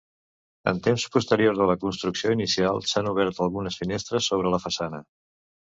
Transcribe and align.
En 0.71 0.79
temps 0.87 1.05
posteriors 1.15 1.61
a 1.65 1.67
la 1.73 1.77
construcció 1.83 2.33
inicial 2.39 2.83
s'han 2.93 3.13
obert 3.13 3.45
algunes 3.47 3.79
finestres 3.85 4.33
sobre 4.33 4.57
la 4.57 4.65
façana. 4.69 5.07